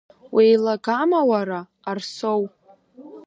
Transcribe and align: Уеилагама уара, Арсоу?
Уеилагама 0.35 1.21
уара, 1.29 1.61
Арсоу? 1.89 2.41